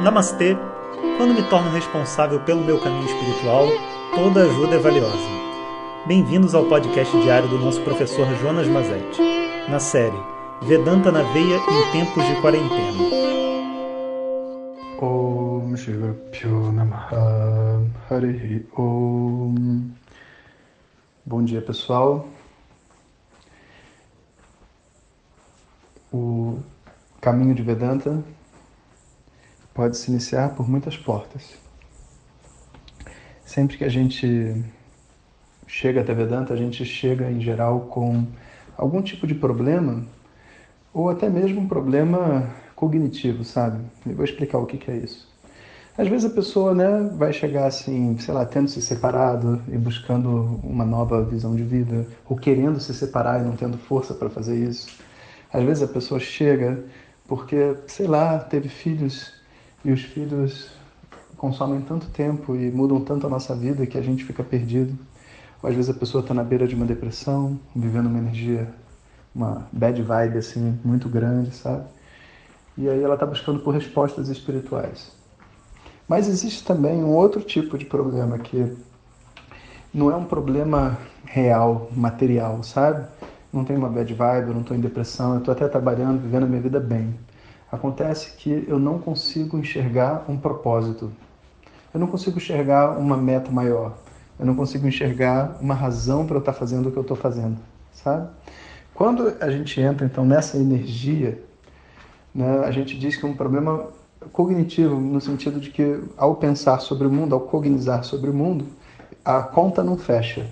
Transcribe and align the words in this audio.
Namastê! 0.00 0.56
Quando 1.16 1.34
me 1.34 1.42
torno 1.48 1.72
responsável 1.72 2.38
pelo 2.44 2.62
meu 2.62 2.80
caminho 2.80 3.04
espiritual, 3.04 3.66
toda 4.14 4.44
ajuda 4.44 4.76
é 4.76 4.78
valiosa. 4.78 5.28
Bem-vindos 6.06 6.54
ao 6.54 6.66
podcast 6.66 7.20
diário 7.20 7.48
do 7.48 7.58
nosso 7.58 7.82
professor 7.82 8.24
Jonas 8.36 8.68
Mazetti, 8.68 9.20
na 9.68 9.80
série 9.80 10.16
Vedanta 10.62 11.10
na 11.10 11.22
Veia 11.32 11.56
em 11.56 11.90
Tempos 11.90 12.24
de 12.24 12.40
Quarentena. 12.40 12.92
Om 15.02 15.74
Om 18.76 19.90
Bom 21.26 21.42
dia 21.42 21.60
pessoal. 21.60 22.28
O 26.12 26.60
caminho 27.20 27.52
de 27.52 27.64
Vedanta 27.64 28.22
pode 29.78 29.96
se 29.96 30.10
iniciar 30.10 30.56
por 30.56 30.68
muitas 30.68 30.96
portas. 30.96 31.56
Sempre 33.46 33.76
que 33.76 33.84
a 33.84 33.88
gente 33.88 34.60
chega 35.68 36.00
até 36.00 36.12
Vedanta, 36.12 36.52
a 36.52 36.56
gente 36.56 36.84
chega 36.84 37.30
em 37.30 37.40
geral 37.40 37.82
com 37.82 38.26
algum 38.76 39.00
tipo 39.00 39.24
de 39.24 39.36
problema 39.36 40.04
ou 40.92 41.08
até 41.08 41.30
mesmo 41.30 41.60
um 41.60 41.68
problema 41.68 42.52
cognitivo, 42.74 43.44
sabe? 43.44 43.78
Eu 44.04 44.16
vou 44.16 44.24
explicar 44.24 44.58
o 44.58 44.66
que, 44.66 44.78
que 44.78 44.90
é 44.90 44.96
isso. 44.96 45.28
Às 45.96 46.08
vezes 46.08 46.28
a 46.28 46.34
pessoa 46.34 46.74
né, 46.74 47.08
vai 47.14 47.32
chegar 47.32 47.66
assim, 47.66 48.18
sei 48.18 48.34
lá, 48.34 48.44
tendo 48.44 48.66
se 48.66 48.82
separado 48.82 49.62
e 49.68 49.78
buscando 49.78 50.58
uma 50.64 50.84
nova 50.84 51.22
visão 51.22 51.54
de 51.54 51.62
vida, 51.62 52.04
ou 52.28 52.36
querendo 52.36 52.80
se 52.80 52.92
separar 52.92 53.40
e 53.40 53.44
não 53.44 53.54
tendo 53.54 53.78
força 53.78 54.12
para 54.12 54.28
fazer 54.28 54.58
isso. 54.58 54.88
Às 55.52 55.62
vezes 55.62 55.84
a 55.84 55.86
pessoa 55.86 56.18
chega 56.18 56.82
porque, 57.28 57.76
sei 57.86 58.08
lá, 58.08 58.40
teve 58.40 58.68
filhos 58.68 59.37
e 59.84 59.92
os 59.92 60.02
filhos 60.02 60.70
consomem 61.36 61.80
tanto 61.80 62.08
tempo 62.08 62.56
e 62.56 62.70
mudam 62.70 63.00
tanto 63.00 63.26
a 63.26 63.30
nossa 63.30 63.54
vida 63.54 63.86
que 63.86 63.96
a 63.96 64.02
gente 64.02 64.24
fica 64.24 64.42
perdido. 64.42 64.98
Ou 65.62 65.70
às 65.70 65.74
vezes 65.74 65.90
a 65.90 65.94
pessoa 65.94 66.22
está 66.22 66.34
na 66.34 66.42
beira 66.42 66.66
de 66.66 66.74
uma 66.74 66.84
depressão, 66.84 67.58
vivendo 67.74 68.06
uma 68.06 68.18
energia, 68.18 68.68
uma 69.34 69.66
bad 69.72 70.00
vibe 70.02 70.38
assim 70.38 70.78
muito 70.84 71.08
grande, 71.08 71.54
sabe? 71.54 71.84
E 72.76 72.88
aí 72.88 73.02
ela 73.02 73.14
está 73.14 73.26
buscando 73.26 73.60
por 73.60 73.72
respostas 73.72 74.28
espirituais. 74.28 75.12
Mas 76.08 76.28
existe 76.28 76.64
também 76.64 77.02
um 77.02 77.14
outro 77.14 77.40
tipo 77.40 77.76
de 77.76 77.84
problema 77.84 78.38
que 78.38 78.76
não 79.92 80.10
é 80.10 80.16
um 80.16 80.24
problema 80.24 80.98
real, 81.24 81.88
material, 81.94 82.62
sabe? 82.62 83.06
Não 83.52 83.64
tenho 83.64 83.78
uma 83.78 83.88
bad 83.88 84.12
vibe, 84.12 84.48
eu 84.48 84.54
não 84.54 84.60
estou 84.60 84.76
em 84.76 84.80
depressão, 84.80 85.34
eu 85.34 85.38
estou 85.38 85.52
até 85.52 85.66
trabalhando, 85.68 86.20
vivendo 86.20 86.44
a 86.44 86.46
minha 86.46 86.60
vida 86.60 86.80
bem. 86.80 87.14
Acontece 87.70 88.32
que 88.36 88.64
eu 88.66 88.78
não 88.78 88.98
consigo 88.98 89.58
enxergar 89.58 90.24
um 90.28 90.36
propósito. 90.36 91.12
Eu 91.92 92.00
não 92.00 92.06
consigo 92.06 92.38
enxergar 92.38 92.98
uma 92.98 93.16
meta 93.16 93.50
maior. 93.50 93.94
Eu 94.38 94.46
não 94.46 94.54
consigo 94.54 94.86
enxergar 94.86 95.58
uma 95.60 95.74
razão 95.74 96.26
para 96.26 96.36
eu 96.36 96.40
estar 96.40 96.52
fazendo 96.52 96.88
o 96.88 96.92
que 96.92 96.96
eu 96.96 97.02
estou 97.02 97.16
fazendo, 97.16 97.58
sabe? 97.92 98.28
Quando 98.94 99.34
a 99.40 99.50
gente 99.50 99.80
entra 99.80 100.06
então 100.06 100.24
nessa 100.24 100.56
energia, 100.56 101.42
né, 102.34 102.60
a 102.64 102.70
gente 102.70 102.98
diz 102.98 103.16
que 103.16 103.26
um 103.26 103.34
problema 103.34 103.86
cognitivo 104.32 104.98
no 104.98 105.20
sentido 105.20 105.60
de 105.60 105.70
que 105.70 106.02
ao 106.16 106.36
pensar 106.36 106.80
sobre 106.80 107.06
o 107.06 107.10
mundo, 107.10 107.34
ao 107.34 107.40
cognizar 107.40 108.04
sobre 108.04 108.30
o 108.30 108.34
mundo, 108.34 108.66
a 109.24 109.42
conta 109.42 109.82
não 109.82 109.96
fecha. 109.96 110.46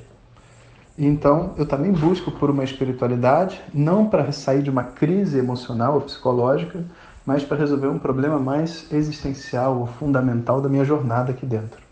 Então, 0.99 1.53
eu 1.59 1.67
também 1.67 1.93
busco 1.93 2.31
por 2.31 2.51
uma 2.51 2.65
espiritualidade, 2.65 3.61
não 3.73 4.09
para 4.09 4.33
sair 4.33 4.63
de 4.63 4.71
uma 4.71 4.83
crise 4.83 5.39
emocional 5.39 5.95
ou 5.95 6.01
psicológica, 6.01 6.85
mas 7.27 7.43
para 7.43 7.57
resolver 7.57 7.89
um 7.89 7.99
problema 7.99 8.39
mais 8.39 8.87
existencial 8.93 9.79
ou 9.81 9.87
fundamental 9.87 10.61
da 10.61 10.69
minha 10.69 10.85
jornada 10.85 11.33
aqui 11.33 11.45
dentro. 11.45 11.85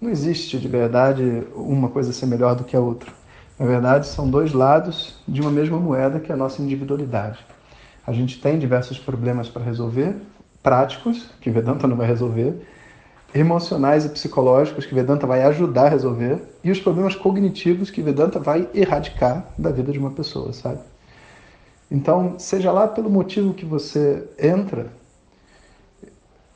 Não 0.00 0.08
existe 0.08 0.56
de 0.58 0.68
verdade 0.68 1.42
uma 1.54 1.88
coisa 1.88 2.12
ser 2.12 2.26
melhor 2.26 2.54
do 2.54 2.62
que 2.62 2.76
a 2.76 2.80
outra. 2.80 3.10
Na 3.58 3.66
verdade, 3.66 4.06
são 4.06 4.30
dois 4.30 4.52
lados 4.52 5.16
de 5.26 5.40
uma 5.40 5.50
mesma 5.50 5.78
moeda 5.78 6.20
que 6.20 6.30
é 6.30 6.34
a 6.34 6.38
nossa 6.38 6.62
individualidade. 6.62 7.38
A 8.06 8.12
gente 8.12 8.40
tem 8.40 8.58
diversos 8.58 8.98
problemas 8.98 9.48
para 9.48 9.64
resolver, 9.64 10.14
práticos, 10.62 11.28
que 11.40 11.50
Vedanta 11.50 11.88
não 11.88 11.96
vai 11.96 12.06
resolver, 12.06 12.54
emocionais 13.34 14.04
e 14.04 14.10
psicológicos, 14.10 14.86
que 14.86 14.94
Vedanta 14.94 15.26
vai 15.26 15.42
ajudar 15.42 15.86
a 15.86 15.88
resolver, 15.88 16.40
e 16.62 16.70
os 16.70 16.78
problemas 16.78 17.16
cognitivos, 17.16 17.90
que 17.90 18.02
Vedanta 18.02 18.38
vai 18.38 18.68
erradicar 18.74 19.46
da 19.58 19.70
vida 19.70 19.90
de 19.90 19.98
uma 19.98 20.10
pessoa, 20.10 20.52
sabe? 20.52 20.78
Então, 21.90 22.38
seja 22.38 22.72
lá 22.72 22.88
pelo 22.88 23.08
motivo 23.08 23.54
que 23.54 23.64
você 23.64 24.28
entra, 24.38 24.92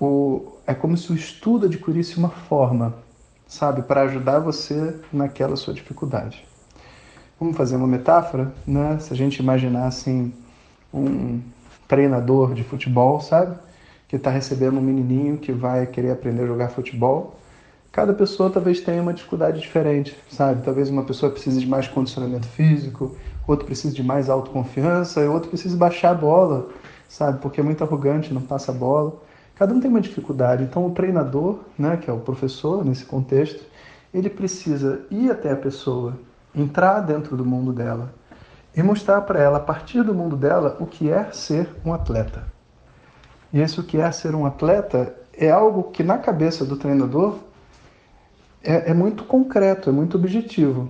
o, 0.01 0.53
é 0.67 0.75
como 0.75 0.97
se 0.97 1.13
o 1.13 1.15
estudo 1.15 1.67
adquirisse 1.67 2.17
uma 2.17 2.31
forma, 2.31 2.95
sabe, 3.47 3.83
para 3.83 4.03
ajudar 4.03 4.41
você 4.41 4.97
naquela 5.13 5.57
sua 5.57 5.75
dificuldade. 5.75 6.45
Vamos 7.39 7.57
fazer 7.57 7.77
uma 7.77 7.87
metáfora, 7.87 8.53
né? 8.67 8.99
Se 8.99 9.13
a 9.13 9.17
gente 9.17 9.39
imaginar 9.39 9.87
assim 9.87 10.33
um 10.93 11.41
treinador 11.87 12.55
de 12.55 12.65
futebol, 12.65 13.21
sabe, 13.21 13.57
que 14.09 14.17
está 14.17 14.31
recebendo 14.31 14.79
um 14.79 14.83
menininho 14.83 15.39
que 15.39 15.53
vai 15.53 15.87
querer 15.87 16.11
aprender 16.11 16.43
a 16.43 16.47
jogar 16.47 16.69
futebol, 16.69 17.37
cada 17.93 18.13
pessoa 18.13 18.51
talvez 18.51 18.81
tenha 18.81 19.01
uma 19.01 19.15
dificuldade 19.15 19.61
diferente, 19.61 20.17
sabe? 20.31 20.63
Talvez 20.63 20.91
uma 20.91 21.05
pessoa 21.05 21.31
precise 21.31 21.61
de 21.61 21.67
mais 21.67 21.89
condicionamento 21.89 22.47
físico, 22.49 23.17
outro 23.51 23.67
precisa 23.67 23.95
de 23.95 24.03
mais 24.03 24.29
autoconfiança, 24.29 25.21
e 25.21 25.29
outro 25.29 25.49
precisa 25.49 25.77
baixar 25.77 26.11
a 26.11 26.15
bola, 26.15 26.69
sabe? 27.09 27.41
Porque 27.41 27.61
é 27.61 27.65
muito 27.65 27.83
arrogante, 27.83 28.33
não 28.33 28.43
passa 28.43 28.73
a 28.73 28.75
bola. 28.75 29.15
Cada 29.55 29.75
um 29.75 29.81
tem 29.81 29.91
uma 29.91 30.01
dificuldade. 30.01 30.63
Então, 30.63 30.87
o 30.87 30.93
treinador, 30.93 31.59
né, 31.79 31.97
que 31.97 32.09
é 32.09 32.13
o 32.13 32.21
professor 32.21 32.85
nesse 32.85 33.05
contexto, 33.05 33.63
ele 34.13 34.31
precisa 34.31 35.03
ir 35.11 35.31
até 35.31 35.53
a 35.53 35.57
pessoa, 35.57 36.19
entrar 36.55 37.01
dentro 37.01 37.37
do 37.37 37.45
mundo 37.45 37.73
dela 37.73 38.13
e 38.75 38.83
mostrar 38.83 39.21
para 39.23 39.41
ela, 39.41 39.59
a 39.59 39.61
partir 39.61 40.03
do 40.03 40.15
mundo 40.15 40.37
dela, 40.37 40.77
o 40.81 40.87
que 40.87 41.11
é 41.11 41.31
ser 41.33 41.69
um 41.85 41.93
atleta. 41.93 42.45
E 43.53 43.61
esse 43.61 43.81
o 43.81 43.83
que 43.83 43.99
é 43.99 44.11
ser 44.13 44.35
um 44.35 44.47
atleta 44.47 45.15
é 45.37 45.51
algo 45.51 45.85
que, 45.91 46.03
na 46.03 46.19
cabeça 46.19 46.65
do 46.65 46.77
treinador, 46.77 47.39
é, 48.63 48.91
é 48.91 48.95
muito 48.95 49.25
concreto, 49.25 49.91
é 49.91 49.93
muito 49.93 50.17
objetivo. 50.17 50.89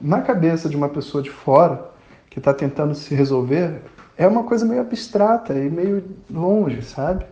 Na 0.00 0.22
cabeça 0.22 0.68
de 0.68 0.76
uma 0.76 0.88
pessoa 0.88 1.22
de 1.22 1.30
fora, 1.30 1.90
que 2.30 2.38
está 2.38 2.54
tentando 2.54 2.94
se 2.94 3.14
resolver 3.14 3.82
é 4.16 4.26
uma 4.26 4.44
coisa 4.44 4.64
meio 4.64 4.80
abstrata 4.80 5.52
e 5.54 5.68
meio 5.68 6.04
longe, 6.30 6.82
sabe? 6.82 7.26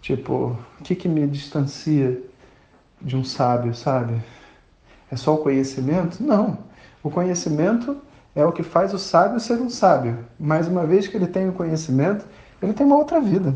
Tipo, 0.00 0.56
o 0.78 0.82
que, 0.82 0.94
que 0.94 1.08
me 1.08 1.26
distancia 1.26 2.22
de 3.02 3.16
um 3.16 3.24
sábio, 3.24 3.74
sabe? 3.74 4.22
É 5.10 5.16
só 5.16 5.34
o 5.34 5.38
conhecimento? 5.38 6.22
Não. 6.22 6.58
O 7.02 7.10
conhecimento 7.10 7.96
é 8.34 8.44
o 8.44 8.52
que 8.52 8.62
faz 8.62 8.94
o 8.94 8.98
sábio 8.98 9.40
ser 9.40 9.60
um 9.60 9.68
sábio. 9.68 10.18
Mas 10.38 10.68
uma 10.68 10.86
vez 10.86 11.08
que 11.08 11.16
ele 11.16 11.26
tem 11.26 11.48
o 11.48 11.52
conhecimento, 11.52 12.24
ele 12.62 12.72
tem 12.72 12.86
uma 12.86 12.96
outra 12.96 13.20
vida, 13.20 13.54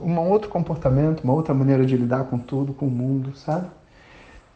um 0.00 0.18
outro 0.18 0.48
comportamento, 0.48 1.22
uma 1.22 1.32
outra 1.34 1.54
maneira 1.54 1.84
de 1.84 1.96
lidar 1.96 2.24
com 2.24 2.38
tudo, 2.38 2.72
com 2.72 2.86
o 2.86 2.90
mundo, 2.90 3.36
sabe? 3.36 3.66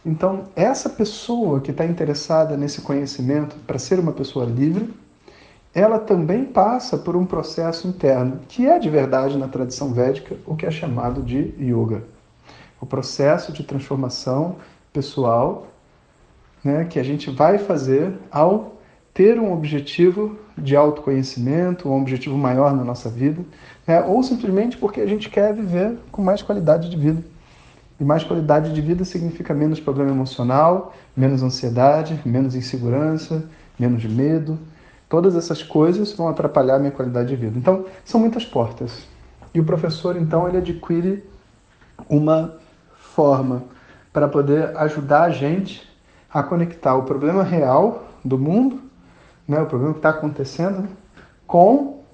Então, 0.04 0.44
essa 0.56 0.88
pessoa 0.88 1.60
que 1.60 1.70
está 1.70 1.84
interessada 1.84 2.56
nesse 2.56 2.80
conhecimento 2.80 3.56
para 3.66 3.78
ser 3.78 3.98
uma 3.98 4.12
pessoa 4.12 4.47
livre, 4.47 4.92
ela 5.75 5.98
também 5.98 6.44
passa 6.44 6.98
por 6.98 7.14
um 7.16 7.25
processo 7.25 7.86
interno, 7.86 8.41
que 8.48 8.66
é 8.66 8.78
de 8.78 8.91
verdade 8.91 9.38
na 9.38 9.47
tradição 9.47 9.92
védica 9.92 10.36
o 10.47 10.56
que 10.56 10.66
é 10.66 10.70
chamado 10.70 11.22
de 11.22 11.54
yoga. 11.60 12.03
O 12.81 12.86
processo 12.86 13.53
de 13.53 13.62
transformação 13.62 14.56
pessoal 14.92 15.66
né, 16.64 16.84
que 16.84 16.98
a 16.98 17.03
gente 17.03 17.30
vai 17.30 17.59
fazer 17.59 18.12
ao 18.30 18.76
ter 19.14 19.38
um 19.38 19.53
objetivo 19.53 20.38
de 20.56 20.76
autoconhecimento, 20.76 21.88
um 21.88 22.00
objetivo 22.00 22.36
maior 22.36 22.75
na 22.75 22.84
nossa 22.84 23.09
vida, 23.09 23.42
né, 23.86 24.00
ou 24.03 24.22
simplesmente 24.22 24.76
porque 24.76 25.00
a 25.00 25.06
gente 25.06 25.28
quer 25.28 25.54
viver 25.54 25.97
com 26.10 26.22
mais 26.22 26.42
qualidade 26.42 26.89
de 26.89 26.97
vida. 26.97 27.22
E 27.98 28.04
mais 28.04 28.24
qualidade 28.24 28.72
de 28.72 28.80
vida 28.80 29.04
significa 29.04 29.53
menos 29.53 29.78
problema 29.78 30.10
emocional, 30.10 30.94
menos 31.15 31.42
ansiedade, 31.42 32.18
menos 32.24 32.54
insegurança, 32.54 33.44
menos 33.78 34.04
medo, 34.04 34.59
Todas 35.10 35.34
essas 35.34 35.60
coisas 35.60 36.12
vão 36.12 36.28
atrapalhar 36.28 36.77
a 36.77 36.78
minha 36.78 36.92
qualidade 36.92 37.30
de 37.30 37.34
vida. 37.34 37.59
Então, 37.59 37.84
são 38.04 38.21
muitas 38.21 38.45
portas. 38.45 39.09
E 39.53 39.59
o 39.59 39.65
professor, 39.65 40.16
então, 40.16 40.47
ele 40.47 40.59
adquire 40.59 41.28
uma 42.09 42.54
forma 42.95 43.65
para 44.12 44.28
poder 44.28 44.77
ajudar 44.77 45.24
a 45.24 45.30
gente 45.30 45.83
a 46.33 46.45
conectar 46.45 46.95
o 46.95 47.03
problema 47.03 47.42
real 47.42 48.07
do 48.24 48.39
mundo, 48.39 48.80
né, 49.48 49.60
o 49.60 49.66
problema 49.66 49.95
que 49.95 49.98
está 49.98 50.10
acontecendo, 50.10 50.89
com 51.45 52.04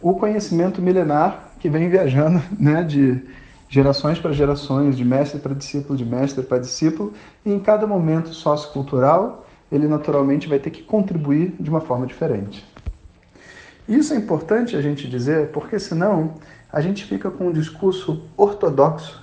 o 0.00 0.14
conhecimento 0.14 0.80
milenar 0.80 1.54
que 1.58 1.68
vem 1.68 1.88
viajando 1.88 2.40
né, 2.56 2.84
de 2.84 3.20
gerações 3.68 4.20
para 4.20 4.30
gerações, 4.30 4.96
de 4.96 5.04
mestre 5.04 5.40
para 5.40 5.56
discípulo, 5.56 5.98
de 5.98 6.04
mestre 6.04 6.44
para 6.44 6.58
discípulo, 6.58 7.12
e 7.44 7.52
em 7.52 7.58
cada 7.58 7.84
momento 7.84 8.28
sociocultural 8.32 9.44
ele 9.70 9.86
naturalmente 9.86 10.48
vai 10.48 10.58
ter 10.58 10.70
que 10.70 10.82
contribuir 10.82 11.54
de 11.58 11.68
uma 11.68 11.80
forma 11.80 12.06
diferente. 12.06 12.66
Isso 13.88 14.12
é 14.12 14.16
importante 14.16 14.76
a 14.76 14.82
gente 14.82 15.08
dizer, 15.08 15.48
porque 15.48 15.78
senão 15.78 16.34
a 16.70 16.80
gente 16.80 17.04
fica 17.06 17.30
com 17.30 17.48
um 17.48 17.52
discurso 17.52 18.22
ortodoxo, 18.36 19.22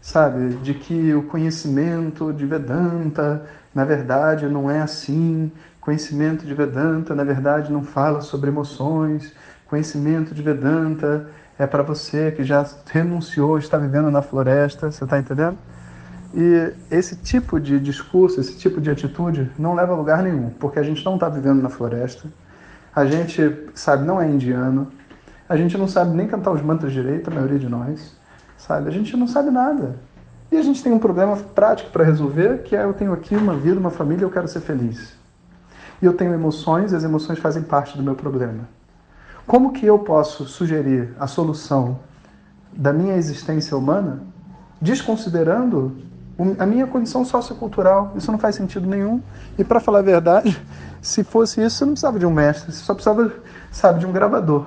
sabe, 0.00 0.56
de 0.56 0.74
que 0.74 1.14
o 1.14 1.22
conhecimento 1.22 2.30
de 2.32 2.44
Vedanta, 2.44 3.46
na 3.74 3.84
verdade, 3.84 4.46
não 4.46 4.70
é 4.70 4.80
assim. 4.80 5.50
Conhecimento 5.80 6.44
de 6.44 6.52
Vedanta, 6.52 7.14
na 7.14 7.24
verdade, 7.24 7.72
não 7.72 7.82
fala 7.82 8.20
sobre 8.20 8.50
emoções. 8.50 9.32
Conhecimento 9.66 10.34
de 10.34 10.42
Vedanta 10.42 11.26
é 11.58 11.66
para 11.66 11.82
você 11.82 12.30
que 12.30 12.44
já 12.44 12.66
renunciou, 12.90 13.56
está 13.58 13.78
vivendo 13.78 14.10
na 14.10 14.20
floresta, 14.20 14.90
você 14.90 15.04
está 15.04 15.18
entendendo? 15.18 15.56
E 16.36 16.72
esse 16.90 17.14
tipo 17.14 17.60
de 17.60 17.78
discurso, 17.78 18.40
esse 18.40 18.56
tipo 18.56 18.80
de 18.80 18.90
atitude 18.90 19.52
não 19.56 19.72
leva 19.72 19.92
a 19.92 19.96
lugar 19.96 20.20
nenhum, 20.20 20.50
porque 20.50 20.80
a 20.80 20.82
gente 20.82 21.04
não 21.04 21.14
está 21.14 21.28
vivendo 21.28 21.62
na 21.62 21.68
floresta, 21.68 22.28
a 22.94 23.06
gente, 23.06 23.40
sabe, 23.72 24.04
não 24.04 24.20
é 24.20 24.28
indiano, 24.28 24.88
a 25.48 25.56
gente 25.56 25.78
não 25.78 25.86
sabe 25.86 26.16
nem 26.16 26.26
cantar 26.26 26.50
os 26.50 26.60
mantras 26.60 26.92
direito, 26.92 27.30
a 27.30 27.34
maioria 27.34 27.58
de 27.58 27.68
nós, 27.68 28.16
sabe? 28.58 28.88
A 28.88 28.90
gente 28.90 29.16
não 29.16 29.28
sabe 29.28 29.50
nada. 29.50 29.96
E 30.50 30.56
a 30.56 30.62
gente 30.62 30.82
tem 30.82 30.92
um 30.92 30.98
problema 30.98 31.36
prático 31.36 31.90
para 31.90 32.02
resolver, 32.02 32.62
que 32.62 32.74
é 32.74 32.82
eu 32.82 32.94
tenho 32.94 33.12
aqui 33.12 33.36
uma 33.36 33.56
vida, 33.56 33.78
uma 33.78 33.90
família, 33.90 34.24
eu 34.24 34.30
quero 34.30 34.48
ser 34.48 34.60
feliz. 34.60 35.16
E 36.02 36.06
eu 36.06 36.14
tenho 36.14 36.34
emoções, 36.34 36.90
e 36.90 36.96
as 36.96 37.04
emoções 37.04 37.38
fazem 37.38 37.62
parte 37.62 37.96
do 37.96 38.02
meu 38.02 38.16
problema. 38.16 38.68
Como 39.46 39.72
que 39.72 39.86
eu 39.86 40.00
posso 40.00 40.46
sugerir 40.46 41.14
a 41.18 41.28
solução 41.28 42.00
da 42.72 42.92
minha 42.92 43.14
existência 43.14 43.76
humana 43.76 44.22
desconsiderando 44.80 45.96
a 46.58 46.66
minha 46.66 46.86
condição 46.86 47.24
sociocultural? 47.24 48.12
Isso 48.16 48.30
não 48.30 48.38
faz 48.38 48.56
sentido 48.56 48.88
nenhum. 48.88 49.22
E 49.58 49.64
para 49.64 49.80
falar 49.80 50.00
a 50.00 50.02
verdade, 50.02 50.60
se 51.00 51.22
fosse 51.22 51.62
isso, 51.62 51.76
você 51.76 51.84
não 51.84 51.92
precisava 51.92 52.18
de 52.18 52.26
um 52.26 52.30
mestre, 52.30 52.72
você 52.72 52.84
só 52.84 52.94
precisava, 52.94 53.32
sabe, 53.70 54.00
de 54.00 54.06
um 54.06 54.12
gravador. 54.12 54.66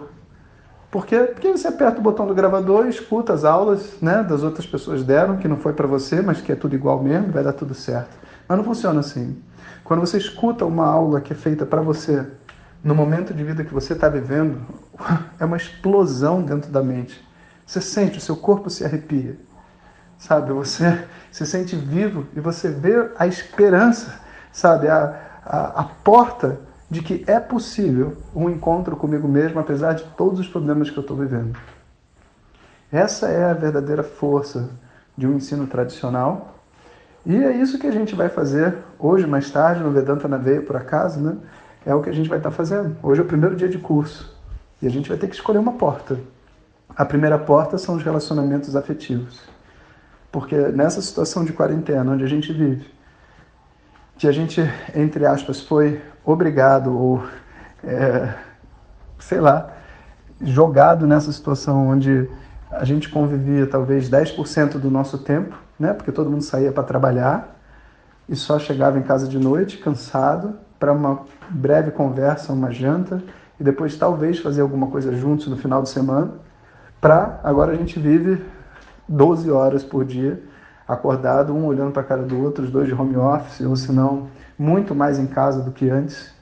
Porque, 0.90 1.18
porque 1.18 1.52
você 1.52 1.68
aperta 1.68 2.00
o 2.00 2.02
botão 2.02 2.25
do 2.25 2.34
gravador 2.34 2.86
e 2.86 2.90
escuta 2.90 3.34
as 3.34 3.44
aulas 3.44 3.98
né, 4.02 4.24
das 4.24 4.42
outras 4.42 4.66
pessoas 4.66 5.04
deram, 5.04 5.38
que 5.38 5.48
não 5.48 5.58
foi 5.58 5.74
para 5.74 5.86
você, 5.86 6.22
mas 6.22 6.40
que 6.40 6.52
é 6.52 6.56
tudo 6.56 6.75
igual 6.75 7.04
mesmo, 7.04 7.31
vai 7.31 7.44
dar 7.44 7.54
tudo 7.54 7.74
certo. 7.74 8.18
Mas 8.48 8.58
não 8.58 8.64
funciona 8.64 9.02
assim. 9.02 9.38
Quando 9.84 10.00
você 10.00 10.18
escuta 10.18 10.66
uma 10.66 10.86
aula 10.86 11.19
que 11.19 11.34
é 11.34 11.36
feita 11.36 11.66
para 11.66 11.81
você, 11.81 12.25
no 12.84 12.96
momento 12.96 13.34
de 13.34 13.44
vida 13.44 13.66
que 13.66 13.74
você 13.74 13.94
está 13.94 14.08
vivendo, 14.08 14.62
é 15.40 15.44
uma 15.44 15.58
explosão 15.58 16.42
dentro 16.42 16.72
da 16.72 16.81
mente. 16.81 17.22
Você 17.66 17.81
sente, 17.81 18.18
o 18.18 18.22
seu 18.22 18.38
corpo 18.38 18.69
se 18.69 18.86
arrepia. 18.86 19.38
Sabe? 20.18 20.52
Você 20.52 21.08
se 21.31 21.46
sente 21.46 21.75
vivo 21.75 22.25
e 22.36 22.40
você 22.40 22.69
vê 22.69 23.12
a 23.18 23.28
esperança, 23.28 24.19
sabe? 24.52 24.88
A, 24.88 25.16
a, 25.46 25.81
a 25.81 25.84
porta 25.84 26.60
de 26.90 27.02
que 27.02 27.24
é 27.28 27.40
possível 27.40 28.18
um 28.34 28.50
encontro 28.50 28.96
comigo 28.96 29.28
mesmo, 29.28 29.60
apesar 29.60 29.94
de 29.94 30.04
todos 30.16 30.40
os 30.40 30.48
problemas 30.48 30.90
que 30.90 30.98
eu 30.98 31.02
estou 31.02 31.18
vivendo. 31.18 31.58
Essa 32.92 33.28
é 33.28 33.52
a 33.52 33.54
verdadeira 33.54 34.04
força 34.04 34.69
de 35.18 35.28
um 35.28 35.36
ensino 35.36 35.68
tradicional. 35.68 36.56
E 37.25 37.36
é 37.36 37.52
isso 37.52 37.78
que 37.78 37.88
a 37.88 37.92
gente 37.92 38.16
vai 38.16 38.30
fazer 38.30 38.78
hoje, 38.98 39.28
mais 39.28 39.52
tarde, 39.52 39.84
no 39.84 39.92
Vedanta 39.92 40.28
na 40.28 40.38
Veia, 40.38 40.62
por 40.62 40.78
acaso, 40.78 41.19
né? 41.19 41.36
É 41.86 41.94
o 41.94 42.02
que 42.02 42.10
a 42.10 42.14
gente 42.14 42.30
vai 42.30 42.38
estar 42.38 42.52
fazendo. 42.52 42.96
Hoje 43.04 43.19
é 43.19 43.24
o 43.24 43.28
primeiro 43.28 43.56
dia 43.56 43.68
de 43.68 43.78
curso. 43.78 44.34
E 44.81 44.88
a 44.88 44.90
gente 44.90 45.10
vai 45.10 45.18
ter 45.18 45.28
que 45.28 45.36
escolher 45.36 45.58
uma 45.58 45.74
porta. 45.74 46.18
A 46.96 47.04
primeira 47.04 47.38
porta 47.38 47.78
são 47.78 47.96
os 47.96 48.04
relacionamentos 48.04 48.75
afetivos. 48.75 49.42
Porque 50.31 50.56
nessa 50.56 51.01
situação 51.01 51.45
de 51.45 51.53
quarentena 51.53 52.12
onde 52.12 52.24
a 52.24 52.27
gente 52.27 52.51
vive, 52.51 52.85
que 54.18 54.27
a 54.27 54.31
gente, 54.31 54.62
entre 54.95 55.25
aspas, 55.25 55.62
foi 55.62 56.01
obrigado 56.25 56.97
ou, 56.97 57.24
é, 57.83 58.33
sei 59.19 59.39
lá, 59.39 59.74
jogado 60.41 61.07
nessa 61.07 61.31
situação 61.31 61.88
onde 61.88 62.29
a 62.69 62.83
gente 62.83 63.09
convivia 63.09 63.65
talvez 63.65 64.09
10% 64.09 64.77
do 64.77 64.91
nosso 64.91 65.19
tempo, 65.19 65.57
né? 65.79 65.94
Porque 65.94 66.12
todo 66.12 66.30
mundo 66.30 66.44
saía 66.44 66.71
para 66.71 66.83
trabalhar 66.83 67.56
e 68.27 68.35
só 68.35 68.59
chegava 68.59 69.00
em 69.00 69.03
casa 69.03 69.27
de 69.27 69.39
noite 69.39 69.77
cansado 69.77 70.56
para 70.80 70.91
uma 70.91 71.21
breve 71.50 71.91
conversa, 71.91 72.51
uma 72.51 72.71
janta 72.71 73.23
e 73.59 73.63
depois 73.63 73.95
talvez 73.95 74.39
fazer 74.39 74.62
alguma 74.62 74.88
coisa 74.88 75.15
juntos 75.15 75.47
no 75.47 75.57
final 75.57 75.81
de 75.81 75.89
semana. 75.89 76.33
Para 77.00 77.39
agora 77.44 77.71
a 77.71 77.75
gente 77.75 78.00
vive 78.00 78.44
12 79.07 79.50
horas 79.51 79.83
por 79.83 80.06
dia 80.06 80.42
acordado, 80.88 81.54
um 81.54 81.65
olhando 81.65 81.92
para 81.92 82.01
a 82.01 82.06
cara 82.06 82.24
do 82.24 82.42
outro, 82.42 82.63
os 82.63 82.71
dois 82.71 82.88
de 82.88 82.94
home 82.94 83.18
office, 83.18 83.62
ou 83.62 83.75
se 83.75 83.92
não, 83.92 84.30
muito 84.57 84.95
mais 84.95 85.19
em 85.19 85.27
casa 85.27 85.62
do 85.62 85.71
que 85.71 85.89
antes. 85.89 86.33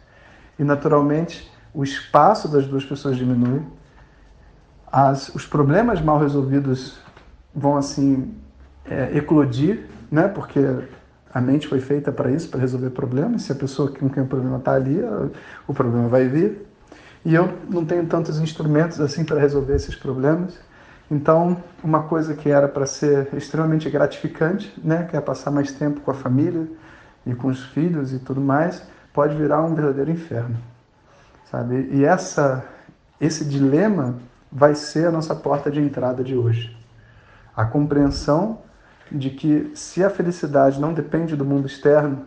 E 0.59 0.63
naturalmente 0.63 1.51
o 1.73 1.83
espaço 1.83 2.47
das 2.47 2.67
duas 2.67 2.85
pessoas 2.85 3.17
diminui, 3.17 3.61
as, 4.91 5.29
os 5.29 5.45
problemas 5.45 5.99
mal 5.99 6.19
resolvidos 6.19 6.97
vão 7.53 7.75
assim 7.75 8.33
é, 8.85 9.17
eclodir, 9.17 9.87
né? 10.11 10.27
Porque 10.27 10.59
a 11.33 11.41
mente 11.41 11.67
foi 11.67 11.81
feita 11.81 12.11
para 12.11 12.31
isso, 12.31 12.49
para 12.49 12.61
resolver 12.61 12.91
problemas. 12.91 13.41
Se 13.41 13.51
a 13.51 13.55
pessoa 13.55 13.91
com 13.91 14.07
quem 14.07 14.23
o 14.23 14.25
problema 14.25 14.57
está 14.57 14.73
ali, 14.73 15.01
o 15.67 15.73
problema 15.73 16.07
vai 16.07 16.29
vir. 16.29 16.65
E 17.25 17.33
eu 17.33 17.51
não 17.69 17.83
tenho 17.83 18.05
tantos 18.05 18.39
instrumentos 18.39 19.01
assim 19.01 19.25
para 19.25 19.39
resolver 19.39 19.75
esses 19.75 19.95
problemas. 19.95 20.57
Então, 21.09 21.57
uma 21.83 22.03
coisa 22.03 22.33
que 22.33 22.49
era 22.49 22.67
para 22.67 22.85
ser 22.85 23.29
extremamente 23.33 23.89
gratificante, 23.89 24.73
né, 24.83 25.07
que 25.09 25.15
é 25.15 25.21
passar 25.21 25.51
mais 25.51 25.71
tempo 25.71 26.01
com 26.01 26.11
a 26.11 26.15
família 26.15 26.67
e 27.25 27.35
com 27.35 27.47
os 27.47 27.63
filhos 27.65 28.11
e 28.11 28.19
tudo 28.19 28.41
mais, 28.41 28.81
pode 29.13 29.35
virar 29.35 29.61
um 29.61 29.75
verdadeiro 29.75 30.11
inferno, 30.11 30.57
sabe? 31.49 31.89
E 31.91 32.03
essa 32.03 32.65
esse 33.19 33.45
dilema 33.45 34.15
vai 34.51 34.75
ser 34.75 35.07
a 35.07 35.11
nossa 35.11 35.33
porta 35.33 35.71
de 35.71 35.79
entrada 35.79 36.23
de 36.23 36.35
hoje. 36.35 36.75
A 37.55 37.65
compreensão 37.65 38.59
de 39.11 39.29
que 39.29 39.71
se 39.73 40.03
a 40.03 40.09
felicidade 40.09 40.79
não 40.79 40.93
depende 40.93 41.35
do 41.35 41.45
mundo 41.45 41.67
externo, 41.67 42.25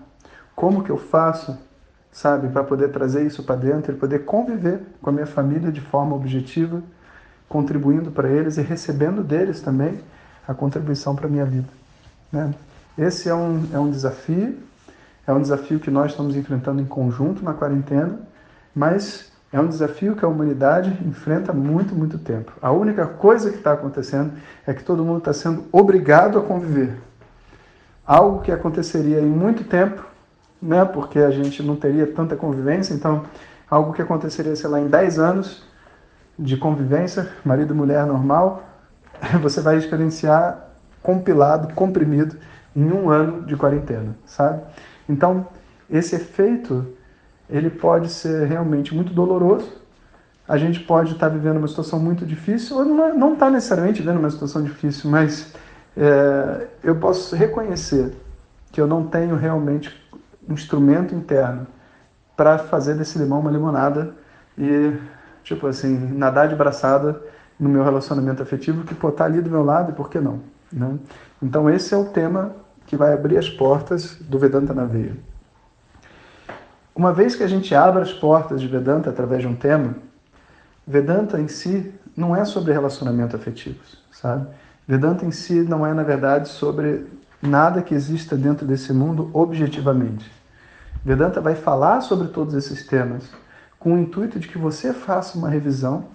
como 0.54 0.82
que 0.82 0.90
eu 0.90 0.96
faço, 0.96 1.58
sabe, 2.10 2.48
para 2.48 2.64
poder 2.64 2.88
trazer 2.88 3.26
isso 3.26 3.42
para 3.42 3.56
dentro 3.56 3.92
e 3.92 3.98
poder 3.98 4.24
conviver 4.24 4.80
com 5.02 5.10
a 5.10 5.12
minha 5.12 5.26
família 5.26 5.70
de 5.70 5.80
forma 5.80 6.16
objetiva? 6.16 6.82
Contribuindo 7.48 8.10
para 8.10 8.28
eles 8.28 8.58
e 8.58 8.62
recebendo 8.62 9.22
deles 9.22 9.60
também 9.60 10.00
a 10.46 10.54
contribuição 10.54 11.14
para 11.14 11.26
a 11.26 11.30
minha 11.30 11.44
vida. 11.44 11.68
Né? 12.32 12.52
Esse 12.96 13.28
é 13.28 13.34
um, 13.34 13.66
é 13.72 13.78
um 13.78 13.90
desafio, 13.90 14.58
é 15.26 15.32
um 15.32 15.40
desafio 15.40 15.78
que 15.78 15.90
nós 15.90 16.10
estamos 16.10 16.36
enfrentando 16.36 16.80
em 16.80 16.84
conjunto 16.84 17.44
na 17.44 17.54
quarentena, 17.54 18.18
mas 18.74 19.30
é 19.52 19.60
um 19.60 19.66
desafio 19.66 20.14
que 20.14 20.24
a 20.24 20.28
humanidade 20.28 20.90
enfrenta 21.06 21.52
há 21.52 21.54
muito, 21.54 21.94
muito 21.94 22.18
tempo. 22.18 22.52
A 22.60 22.70
única 22.70 23.06
coisa 23.06 23.50
que 23.50 23.56
está 23.56 23.72
acontecendo 23.72 24.32
é 24.66 24.74
que 24.74 24.84
todo 24.84 25.04
mundo 25.04 25.18
está 25.18 25.32
sendo 25.32 25.64
obrigado 25.72 26.38
a 26.38 26.42
conviver. 26.42 26.96
Algo 28.06 28.42
que 28.42 28.52
aconteceria 28.52 29.20
em 29.20 29.26
muito 29.26 29.64
tempo, 29.64 30.04
né, 30.60 30.84
porque 30.84 31.18
a 31.18 31.30
gente 31.30 31.62
não 31.62 31.76
teria 31.76 32.06
tanta 32.06 32.36
convivência, 32.36 32.92
então 32.92 33.24
algo 33.70 33.92
que 33.92 34.02
aconteceria, 34.02 34.56
sei 34.56 34.68
lá, 34.68 34.80
em 34.80 34.86
10 34.86 35.18
anos, 35.18 35.62
de 36.38 36.56
convivência, 36.56 37.28
marido 37.44 37.74
e 37.74 37.76
mulher 37.76 38.06
normal, 38.06 38.62
você 39.42 39.60
vai 39.60 39.76
experienciar 39.76 40.68
compilado, 41.02 41.74
comprimido 41.74 42.36
em 42.76 42.92
um 42.92 43.10
ano 43.10 43.42
de 43.42 43.56
quarentena, 43.56 44.16
sabe? 44.24 44.62
Então, 45.08 45.46
esse 45.90 46.14
efeito, 46.14 46.86
ele 47.48 47.70
pode 47.70 48.10
ser 48.10 48.46
realmente 48.46 48.94
muito 48.94 49.12
doloroso. 49.12 49.72
A 50.46 50.56
gente 50.56 50.80
pode 50.80 51.12
estar 51.12 51.28
vivendo 51.28 51.56
uma 51.56 51.68
situação 51.68 51.98
muito 51.98 52.24
difícil, 52.24 52.76
ou 52.76 52.84
não 52.84 53.34
está 53.34 53.50
necessariamente 53.50 54.00
vivendo 54.00 54.18
uma 54.18 54.30
situação 54.30 54.62
difícil, 54.62 55.10
mas 55.10 55.52
é, 55.96 56.68
eu 56.82 56.96
posso 56.96 57.34
reconhecer 57.34 58.14
que 58.70 58.80
eu 58.80 58.86
não 58.86 59.06
tenho 59.06 59.34
realmente 59.36 59.94
um 60.48 60.54
instrumento 60.54 61.14
interno 61.14 61.66
para 62.36 62.58
fazer 62.58 62.94
desse 62.94 63.18
limão 63.18 63.40
uma 63.40 63.50
limonada 63.50 64.14
e 64.56 64.92
tipo 65.48 65.66
assim, 65.66 65.96
nadar 66.14 66.46
de 66.46 66.54
braçada 66.54 67.20
no 67.58 67.70
meu 67.70 67.82
relacionamento 67.82 68.42
afetivo, 68.42 68.84
que 68.84 68.94
pô, 68.94 69.10
tá 69.10 69.24
ali 69.24 69.40
do 69.40 69.50
meu 69.50 69.64
lado 69.64 69.90
e 69.90 69.94
por 69.94 70.10
que 70.10 70.20
não? 70.20 70.40
Né? 70.70 70.98
Então 71.42 71.70
esse 71.70 71.94
é 71.94 71.96
o 71.96 72.04
tema 72.04 72.52
que 72.86 72.96
vai 72.96 73.14
abrir 73.14 73.38
as 73.38 73.48
portas 73.48 74.16
do 74.20 74.38
Vedanta 74.38 74.74
na 74.74 74.84
veia. 74.84 75.16
Uma 76.94 77.12
vez 77.12 77.34
que 77.34 77.42
a 77.42 77.46
gente 77.46 77.74
abre 77.74 78.02
as 78.02 78.12
portas 78.12 78.60
de 78.60 78.68
Vedanta 78.68 79.08
através 79.08 79.40
de 79.40 79.48
um 79.48 79.54
tema, 79.54 79.94
Vedanta 80.86 81.40
em 81.40 81.48
si 81.48 81.94
não 82.14 82.36
é 82.36 82.44
sobre 82.44 82.72
relacionamento 82.72 83.34
afetivos, 83.34 84.02
sabe? 84.12 84.46
Vedanta 84.86 85.24
em 85.24 85.30
si 85.30 85.62
não 85.62 85.86
é, 85.86 85.94
na 85.94 86.02
verdade, 86.02 86.48
sobre 86.48 87.06
nada 87.40 87.82
que 87.82 87.94
exista 87.94 88.36
dentro 88.36 88.66
desse 88.66 88.92
mundo 88.92 89.30
objetivamente. 89.32 90.30
Vedanta 91.04 91.40
vai 91.40 91.54
falar 91.54 92.00
sobre 92.00 92.28
todos 92.28 92.54
esses 92.54 92.86
temas, 92.86 93.30
com 93.78 93.94
o 93.94 93.98
intuito 93.98 94.38
de 94.38 94.48
que 94.48 94.58
você 94.58 94.92
faça 94.92 95.38
uma 95.38 95.48
revisão, 95.48 96.06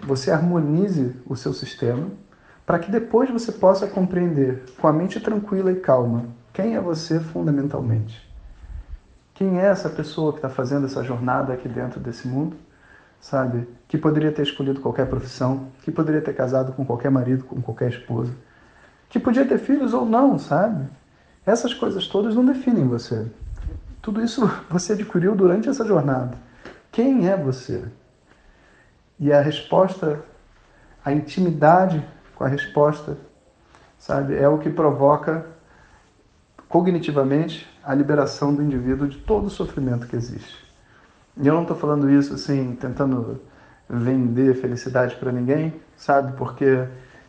você 0.00 0.30
harmonize 0.30 1.14
o 1.26 1.36
seu 1.36 1.52
sistema, 1.52 2.08
para 2.66 2.78
que 2.78 2.90
depois 2.90 3.30
você 3.30 3.52
possa 3.52 3.86
compreender 3.86 4.64
com 4.80 4.88
a 4.88 4.92
mente 4.92 5.20
tranquila 5.20 5.70
e 5.70 5.76
calma 5.76 6.26
quem 6.52 6.76
é 6.76 6.80
você 6.80 7.20
fundamentalmente. 7.20 8.28
Quem 9.34 9.60
é 9.60 9.66
essa 9.66 9.88
pessoa 9.88 10.32
que 10.32 10.38
está 10.38 10.48
fazendo 10.48 10.86
essa 10.86 11.02
jornada 11.02 11.52
aqui 11.52 11.68
dentro 11.68 11.98
desse 11.98 12.28
mundo? 12.28 12.56
sabe? 13.24 13.66
Que 13.88 13.96
poderia 13.96 14.30
ter 14.30 14.42
escolhido 14.42 14.82
qualquer 14.82 15.06
profissão, 15.08 15.68
que 15.80 15.90
poderia 15.90 16.20
ter 16.20 16.34
casado 16.34 16.74
com 16.74 16.84
qualquer 16.84 17.10
marido, 17.10 17.44
com 17.44 17.60
qualquer 17.62 17.88
esposa, 17.88 18.34
que 19.08 19.18
podia 19.18 19.46
ter 19.46 19.58
filhos 19.58 19.94
ou 19.94 20.04
não, 20.04 20.38
sabe? 20.38 20.86
Essas 21.46 21.72
coisas 21.72 22.06
todas 22.06 22.34
não 22.34 22.44
definem 22.44 22.86
você. 22.86 23.26
Tudo 24.02 24.22
isso 24.22 24.46
você 24.68 24.92
adquiriu 24.92 25.34
durante 25.34 25.70
essa 25.70 25.86
jornada. 25.86 26.36
Quem 26.94 27.28
é 27.28 27.36
você? 27.36 27.84
E 29.18 29.32
a 29.32 29.40
resposta, 29.40 30.24
a 31.04 31.12
intimidade 31.12 32.06
com 32.36 32.44
a 32.44 32.46
resposta, 32.46 33.18
sabe, 33.98 34.36
é 34.36 34.48
o 34.48 34.58
que 34.58 34.70
provoca 34.70 35.44
cognitivamente 36.68 37.68
a 37.82 37.92
liberação 37.92 38.54
do 38.54 38.62
indivíduo 38.62 39.08
de 39.08 39.18
todo 39.18 39.46
o 39.46 39.50
sofrimento 39.50 40.06
que 40.06 40.14
existe. 40.14 40.64
E 41.36 41.44
eu 41.48 41.54
não 41.54 41.62
estou 41.62 41.76
falando 41.76 42.08
isso 42.08 42.32
assim, 42.32 42.76
tentando 42.76 43.42
vender 43.90 44.54
felicidade 44.54 45.16
para 45.16 45.32
ninguém, 45.32 45.74
sabe? 45.96 46.36
Porque 46.36 46.86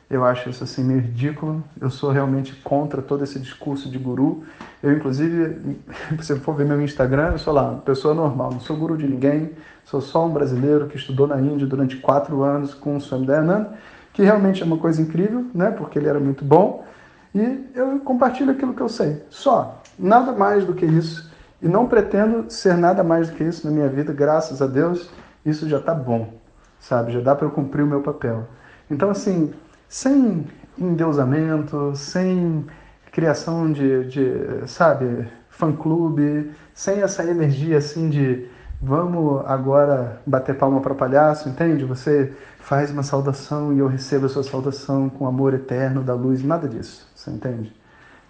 eu 0.09 0.23
acho 0.23 0.49
isso 0.49 0.63
assim 0.63 0.83
meio 0.83 1.01
ridículo. 1.01 1.63
Eu 1.79 1.89
sou 1.89 2.11
realmente 2.11 2.53
contra 2.63 3.01
todo 3.01 3.23
esse 3.23 3.39
discurso 3.39 3.89
de 3.89 3.97
guru. 3.97 4.43
Eu, 4.81 4.93
inclusive, 4.93 5.77
se 6.21 6.25
você 6.25 6.35
for 6.35 6.55
ver 6.55 6.65
meu 6.65 6.81
Instagram, 6.81 7.31
eu 7.31 7.39
sou 7.39 7.53
lá, 7.53 7.75
pessoa 7.85 8.13
normal, 8.13 8.51
não 8.51 8.59
sou 8.59 8.77
guru 8.77 8.97
de 8.97 9.07
ninguém, 9.07 9.51
sou 9.83 10.01
só 10.01 10.25
um 10.25 10.29
brasileiro 10.29 10.87
que 10.87 10.97
estudou 10.97 11.27
na 11.27 11.41
Índia 11.41 11.65
durante 11.65 11.97
quatro 11.97 12.43
anos 12.43 12.73
com 12.73 12.97
o 12.97 13.01
Swami 13.01 13.25
Dayananda, 13.25 13.73
que 14.13 14.21
realmente 14.21 14.61
é 14.61 14.65
uma 14.65 14.77
coisa 14.77 15.01
incrível, 15.01 15.45
né? 15.53 15.71
Porque 15.71 15.97
ele 15.97 16.07
era 16.07 16.19
muito 16.19 16.45
bom. 16.45 16.85
E 17.33 17.65
eu 17.75 17.99
compartilho 17.99 18.51
aquilo 18.51 18.73
que 18.73 18.81
eu 18.81 18.87
sei. 18.87 19.23
Só, 19.29 19.81
nada 19.97 20.31
mais 20.31 20.65
do 20.65 20.73
que 20.73 20.85
isso. 20.85 21.29
E 21.61 21.67
não 21.67 21.87
pretendo 21.87 22.49
ser 22.49 22.77
nada 22.77 23.03
mais 23.03 23.29
do 23.29 23.35
que 23.35 23.43
isso 23.43 23.67
na 23.67 23.73
minha 23.73 23.89
vida, 23.89 24.13
graças 24.13 24.61
a 24.61 24.67
Deus, 24.67 25.09
isso 25.45 25.67
já 25.67 25.77
está 25.77 25.93
bom, 25.93 26.33
sabe? 26.79 27.11
Já 27.11 27.19
dá 27.19 27.35
para 27.35 27.47
eu 27.47 27.51
cumprir 27.51 27.83
o 27.83 27.87
meu 27.87 28.01
papel. 28.01 28.47
Então, 28.89 29.09
assim, 29.09 29.51
sem 29.95 30.45
endeusamento, 30.77 31.95
sem 31.95 32.65
criação 33.13 33.71
de, 33.71 34.03
de 34.09 34.67
sabe, 34.67 35.25
fã-clube, 35.47 36.51
sem 36.73 37.01
essa 37.01 37.23
energia 37.23 37.77
assim 37.77 38.09
de 38.09 38.45
vamos 38.81 39.45
agora 39.45 40.21
bater 40.27 40.57
palma 40.57 40.81
para 40.81 40.93
palhaço, 40.93 41.47
entende? 41.47 41.85
Você 41.85 42.33
faz 42.59 42.91
uma 42.91 43.03
saudação 43.03 43.71
e 43.71 43.79
eu 43.79 43.87
recebo 43.87 44.25
a 44.25 44.29
sua 44.29 44.43
saudação 44.43 45.09
com 45.09 45.25
amor 45.25 45.53
eterno 45.53 46.03
da 46.03 46.13
luz, 46.13 46.43
nada 46.43 46.67
disso, 46.67 47.09
você 47.15 47.31
entende? 47.31 47.73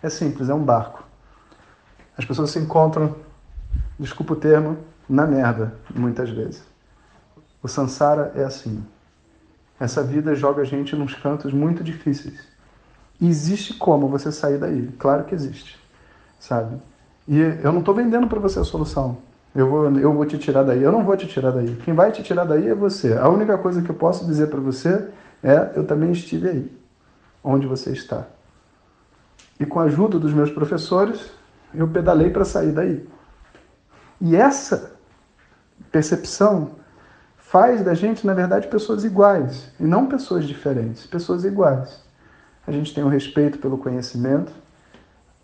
É 0.03 0.09
simples, 0.09 0.49
é 0.49 0.53
um 0.53 0.63
barco. 0.63 1.03
As 2.15 2.25
pessoas 2.25 2.51
se 2.51 2.59
encontram, 2.59 3.15
desculpa 3.97 4.33
o 4.33 4.35
termo, 4.35 4.77
na 5.09 5.25
merda, 5.25 5.73
muitas 5.95 6.29
vezes. 6.29 6.63
O 7.63 7.67
Sansara 7.67 8.33
é 8.35 8.43
assim. 8.43 8.85
Essa 9.79 10.01
vida 10.01 10.33
joga 10.35 10.61
a 10.61 10.65
gente 10.65 10.95
nos 10.95 11.13
cantos 11.13 11.53
muito 11.53 11.83
difíceis. 11.83 12.39
E 13.19 13.27
existe 13.27 13.73
como 13.73 14.07
você 14.07 14.31
sair 14.31 14.57
daí. 14.57 14.89
Claro 14.97 15.23
que 15.25 15.35
existe, 15.35 15.79
sabe? 16.39 16.77
E 17.27 17.39
eu 17.39 17.71
não 17.71 17.79
estou 17.79 17.93
vendendo 17.93 18.27
para 18.27 18.39
você 18.39 18.59
a 18.59 18.63
solução. 18.63 19.17
Eu 19.53 19.69
vou, 19.69 19.91
eu 19.97 20.13
vou 20.13 20.25
te 20.25 20.37
tirar 20.37 20.63
daí. 20.63 20.83
Eu 20.83 20.91
não 20.91 21.03
vou 21.03 21.15
te 21.15 21.27
tirar 21.27 21.51
daí. 21.51 21.75
Quem 21.83 21.93
vai 21.93 22.11
te 22.11 22.21
tirar 22.21 22.43
daí 22.43 22.67
é 22.67 22.75
você. 22.75 23.13
A 23.13 23.29
única 23.29 23.57
coisa 23.57 23.81
que 23.81 23.89
eu 23.89 23.95
posso 23.95 24.25
dizer 24.25 24.47
para 24.47 24.59
você 24.59 25.09
é: 25.41 25.71
eu 25.75 25.85
também 25.85 26.11
estive 26.11 26.49
aí, 26.49 26.77
onde 27.43 27.65
você 27.65 27.91
está. 27.91 28.27
E 29.59 29.65
com 29.65 29.79
a 29.79 29.83
ajuda 29.83 30.19
dos 30.19 30.33
meus 30.33 30.51
professores, 30.51 31.31
eu 31.73 31.87
pedalei 31.87 32.29
para 32.29 32.43
sair 32.43 32.71
daí. 32.71 33.07
E 34.19 34.35
essa 34.35 34.91
percepção 35.91 36.71
faz 37.55 37.81
da 37.81 37.93
gente, 37.93 38.27
na 38.27 38.33
verdade, 38.33 38.67
pessoas 38.67 39.05
iguais 39.05 39.71
e 39.79 39.83
não 39.83 40.07
pessoas 40.07 40.43
diferentes, 40.43 41.05
pessoas 41.05 41.45
iguais. 41.45 42.03
A 42.67 42.71
gente 42.73 42.93
tem 42.93 43.01
o 43.01 43.07
um 43.07 43.09
respeito 43.09 43.59
pelo 43.59 43.77
conhecimento, 43.77 44.51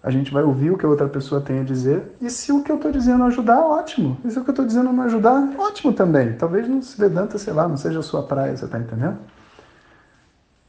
a 0.03 0.11
gente 0.11 0.29
vai 0.29 0.43
ouvir 0.43 0.71
o 0.71 0.77
que 0.77 0.85
a 0.85 0.89
outra 0.89 1.07
pessoa 1.07 1.39
tem 1.39 1.61
a 1.61 1.63
dizer, 1.63 2.03
e 2.19 2.29
se 2.29 2.51
o 2.51 2.63
que 2.63 2.69
eu 2.69 2.75
estou 2.75 2.91
dizendo 2.91 3.23
ajudar, 3.23 3.61
ótimo. 3.61 4.17
E 4.25 4.29
se 4.29 4.37
o 4.37 4.43
que 4.43 4.49
eu 4.49 4.51
estou 4.51 4.65
dizendo 4.65 4.91
não 4.91 5.03
ajudar, 5.03 5.53
ótimo 5.57 5.93
também. 5.93 6.33
Talvez 6.33 6.67
no 6.67 6.81
Vedanta, 6.81 7.37
sei 7.37 7.53
lá, 7.53 7.65
não 7.65 7.77
seja 7.77 7.99
a 7.99 8.03
sua 8.03 8.23
praia, 8.23 8.57
você 8.57 8.65
está 8.65 8.77
entendendo? 8.77 9.17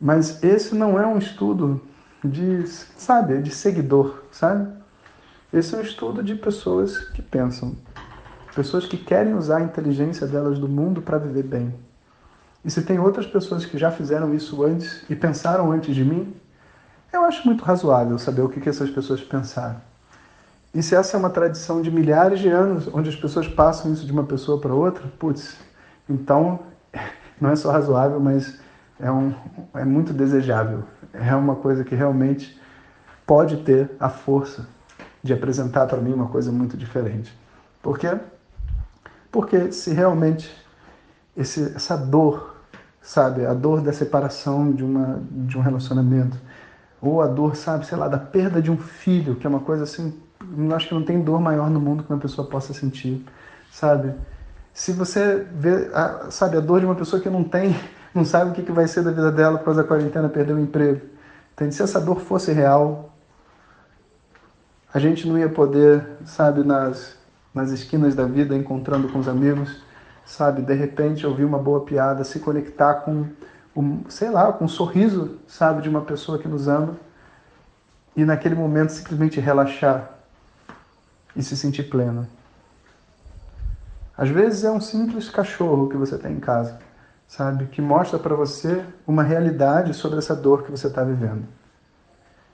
Mas 0.01 0.45
esse 0.45 0.77
não 0.77 0.97
é 0.97 1.05
um 1.05 1.19
estudo 1.19 1.83
de, 2.25 2.69
sabe, 2.69 3.43
de 3.43 3.51
seguidor, 3.51 4.23
sabe? 4.31 4.69
Esse 5.53 5.75
é 5.75 5.79
um 5.79 5.83
estudo 5.83 6.23
de 6.23 6.37
pessoas 6.37 6.99
que 6.99 7.21
pensam, 7.21 7.75
pessoas 8.55 8.87
que 8.87 8.97
querem 8.97 9.35
usar 9.35 9.59
a 9.59 9.63
inteligência 9.63 10.27
delas 10.27 10.59
do 10.59 10.69
mundo 10.69 11.03
para 11.03 11.19
viver 11.19 11.45
bem. 11.45 11.75
E 12.65 12.71
se 12.71 12.83
tem 12.83 12.99
outras 12.99 13.27
pessoas 13.27 13.65
que 13.65 13.77
já 13.77 13.91
fizeram 13.91 14.33
isso 14.35 14.63
antes 14.63 15.05
e 15.11 15.17
pensaram 15.17 15.73
antes 15.73 15.95
de 15.95 16.05
mim, 16.05 16.35
eu 17.13 17.25
acho 17.25 17.47
muito 17.47 17.65
razoável 17.65 18.19
saber 18.19 18.43
o 18.43 18.49
que, 18.49 18.67
essas 18.69 18.89
pessoas 18.89 19.23
pensaram. 19.23 19.81
E 20.75 20.83
se 20.83 20.95
essa 20.95 21.17
é 21.17 21.19
uma 21.21 21.29
tradição 21.29 21.83
de 21.83 21.91
milhares 21.91 22.41
de 22.41 22.49
anos, 22.49 22.89
onde 22.93 23.09
as 23.09 23.17
pessoas 23.17 23.49
passam 23.49 23.93
isso 23.93 24.07
de 24.07 24.13
uma 24.13 24.25
pessoa 24.25 24.61
para 24.61 24.73
outra, 24.73 25.07
putz, 25.19 25.57
então 26.09 26.61
não 27.41 27.51
é 27.51 27.57
só 27.57 27.71
razoável, 27.71 28.21
mas 28.21 28.59
é, 28.99 29.11
um, 29.11 29.35
é 29.75 29.85
muito 29.85 30.13
desejável. 30.13 30.85
É 31.13 31.35
uma 31.35 31.57
coisa 31.57 31.85
que 31.85 31.95
realmente 31.95 32.59
pode 33.27 33.59
ter 33.59 33.91
a 33.99 34.09
força 34.09 34.67
de 35.23 35.33
apresentar 35.33 35.87
para 35.87 35.99
mim 36.01 36.13
uma 36.13 36.29
coisa 36.29 36.51
muito 36.51 36.77
diferente. 36.77 37.37
Por 37.83 37.99
quê? 37.99 38.19
Porque 39.33 39.73
se 39.73 39.93
realmente 39.95 40.55
esse, 41.35 41.73
essa 41.75 41.97
dor, 41.97 42.55
sabe, 43.01 43.47
a 43.47 43.55
dor 43.55 43.81
da 43.81 43.93
separação 43.93 44.71
de, 44.71 44.85
uma, 44.85 45.23
de 45.31 45.57
um 45.57 45.63
relacionamento, 45.63 46.39
ou 47.01 47.23
a 47.23 47.27
dor, 47.27 47.57
sabe, 47.57 47.87
sei 47.87 47.97
lá, 47.97 48.07
da 48.07 48.19
perda 48.19 48.61
de 48.61 48.71
um 48.71 48.77
filho, 48.77 49.35
que 49.35 49.47
é 49.47 49.51
uma 49.51 49.61
coisa 49.61 49.85
assim, 49.85 50.21
acho 50.77 50.89
que 50.89 50.95
não 50.95 51.03
tem 51.03 51.21
dor 51.21 51.41
maior 51.41 51.71
no 51.71 51.81
mundo 51.81 52.05
que 52.05 52.13
uma 52.13 52.21
pessoa 52.21 52.47
possa 52.47 52.75
sentir, 52.75 53.25
sabe? 53.73 54.13
Se 54.75 54.93
você 54.93 55.47
vê, 55.55 55.91
a, 55.95 56.31
sabe, 56.31 56.59
a 56.59 56.61
dor 56.61 56.81
de 56.81 56.87
uma 56.87 56.95
pessoa 56.95 57.21
que 57.21 57.31
não 57.31 57.43
tem, 57.43 57.75
não 58.15 58.27
sabe 58.27 58.51
o 58.51 58.53
que, 58.53 58.63
que 58.63 58.71
vai 58.71 58.87
ser 58.87 59.03
da 59.03 59.11
vida 59.11 59.33
dela 59.33 59.59
por 59.59 59.65
causa 59.65 59.83
da 59.83 59.89
quarentena, 59.89 60.29
perdeu 60.29 60.57
o 60.57 60.61
emprego. 60.61 61.01
Entende? 61.55 61.75
Se 61.75 61.83
essa 61.83 62.01
dor 62.01 62.21
fosse 62.21 62.53
real, 62.53 63.15
a 64.93 64.99
gente 64.99 65.27
não 65.27 65.39
ia 65.39 65.49
poder, 65.49 66.07
sabe, 66.27 66.63
nas, 66.63 67.17
nas 67.55 67.71
esquinas 67.71 68.15
da 68.15 68.25
vida, 68.25 68.57
encontrando 68.57 69.09
com 69.09 69.19
os 69.19 69.29
amigos, 69.29 69.83
sabe, 70.25 70.63
de 70.63 70.75
repente 70.75 71.27
ouvir 71.27 71.45
uma 71.45 71.59
boa 71.59 71.85
piada, 71.85 72.25
se 72.25 72.39
conectar 72.39 72.95
com, 72.95 73.27
um, 73.77 74.09
sei 74.09 74.31
lá, 74.31 74.53
com 74.53 74.65
um 74.65 74.69
sorriso, 74.69 75.39
sabe, 75.47 75.83
de 75.83 75.89
uma 75.89 76.03
pessoa 76.03 76.39
que 76.39 76.49
nos 76.49 76.69
ama 76.69 76.97
e 78.17 78.25
naquele 78.25 78.55
momento 78.55 78.91
simplesmente 78.91 79.41
relaxar 79.41 80.11
e 81.35 81.43
se 81.43 81.57
sentir 81.57 81.85
pleno. 81.85 82.27
Às 84.17 84.29
vezes 84.29 84.65
é 84.65 84.71
um 84.71 84.81
simples 84.81 85.31
cachorro 85.31 85.89
que 85.89 85.97
você 85.97 86.19
tem 86.19 86.33
em 86.35 86.41
casa, 86.41 86.79
sabe, 87.27 87.67
que 87.67 87.81
mostra 87.81 88.19
para 88.19 88.35
você 88.35 88.85
uma 89.07 89.23
realidade 89.23 89.95
sobre 89.95 90.19
essa 90.19 90.37
dor 90.37 90.63
que 90.63 90.71
você 90.71 90.87
está 90.87 91.03
vivendo. 91.03 91.45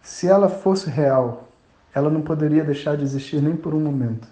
Se 0.00 0.28
ela 0.28 0.48
fosse 0.48 0.88
real, 0.88 1.48
ela 1.92 2.08
não 2.08 2.22
poderia 2.22 2.64
deixar 2.64 2.96
de 2.96 3.02
existir 3.02 3.42
nem 3.42 3.56
por 3.56 3.74
um 3.74 3.80
momento. 3.80 4.28